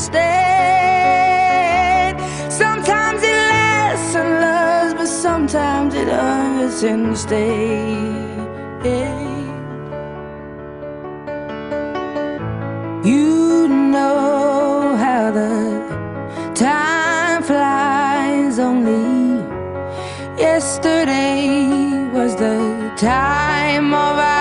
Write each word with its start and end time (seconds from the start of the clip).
Instead. 0.00 0.22
Sometimes 2.50 3.22
it 3.22 3.36
lasts 3.52 4.14
and 4.14 4.30
loves, 4.40 4.94
but 4.94 5.06
sometimes 5.06 5.94
it 5.94 6.08
hurts 6.08 6.82
instead. 6.82 8.08
You 13.04 13.68
know 13.68 14.96
how 14.96 15.30
the 15.32 15.54
time 16.54 17.42
flies. 17.42 18.58
Only 18.58 19.44
yesterday 20.38 22.08
was 22.14 22.34
the 22.36 22.90
time 22.96 23.92
of 23.92 24.16
our 24.18 24.39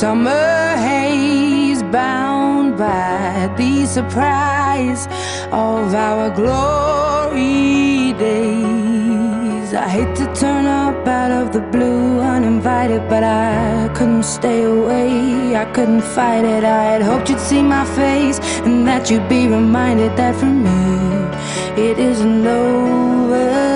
summer 0.00 0.76
haze, 0.76 1.82
bound 1.84 2.76
by 2.76 3.50
the 3.56 3.86
surprise 3.86 5.06
of 5.50 5.94
our 5.94 6.28
glory 6.28 8.12
days. 8.12 9.72
I 9.72 9.88
hate 9.88 10.14
to 10.16 10.26
turn 10.34 10.66
up 10.66 11.08
out 11.08 11.30
of 11.30 11.54
the 11.54 11.62
blue 11.72 12.20
uninvited, 12.20 13.08
but 13.08 13.24
I 13.24 13.90
couldn't 13.96 14.24
stay 14.24 14.64
away. 14.64 15.56
I 15.56 15.64
couldn't 15.72 16.02
fight 16.02 16.44
it. 16.44 16.62
I 16.62 16.82
had 16.92 17.00
hoped 17.00 17.30
you'd 17.30 17.40
see 17.40 17.62
my 17.62 17.86
face 17.96 18.38
and 18.66 18.86
that 18.86 19.10
you'd 19.10 19.30
be 19.30 19.48
reminded 19.48 20.14
that 20.18 20.34
for 20.36 20.52
me 20.66 20.82
it 21.88 21.98
isn't 21.98 22.46
over. 22.46 23.75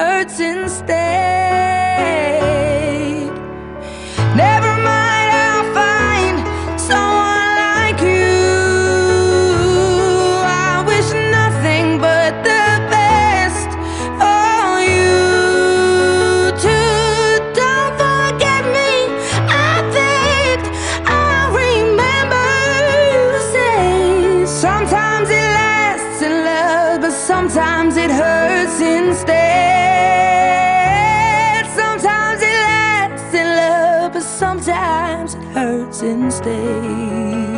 hurts 0.00 0.40
instead. 0.40 0.96
Never 4.44 4.72
mind, 4.88 5.28
I'll 5.44 5.68
find 5.80 6.36
someone 6.88 7.50
like 7.64 8.00
you. 8.00 8.32
I 10.70 10.82
wish 10.90 11.10
nothing 11.38 11.86
but 12.06 12.32
the 12.48 12.66
best 12.94 13.70
for 14.20 14.68
you 14.96 15.18
too. 16.64 17.20
Don't 17.60 17.92
forget 18.04 18.62
me, 18.76 18.92
I 19.68 19.72
beg. 19.96 20.58
I 21.04 21.34
remember 21.62 22.48
you 23.12 23.24
say 23.54 24.46
sometimes 24.46 25.28
it 25.28 25.48
lasts 25.60 26.20
in 26.22 26.34
love, 26.50 26.94
but 27.02 27.12
sometimes 27.12 27.92
it 27.98 28.10
hurts 28.10 28.80
instead. 28.80 29.39
Hurts 36.00 36.02
instead. 36.02 37.49